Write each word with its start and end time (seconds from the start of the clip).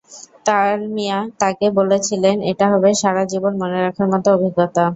ডালমিয়া 0.45 1.17
তাঁকে 1.39 1.67
বলেছিলেন, 1.79 2.35
এটা 2.51 2.65
হবে 2.73 2.89
সারা 3.01 3.23
জীবন 3.31 3.53
মনে 3.61 3.77
রাখার 3.85 4.07
মতো 4.13 4.27
অভিজ্ঞতা। 4.37 4.83